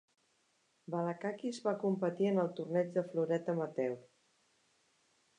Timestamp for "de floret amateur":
2.95-3.93